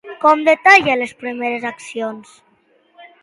Com 0.21 0.39
detalla 0.45 0.95
les 1.01 1.11
primeres 1.19 1.69
accions? 1.73 2.31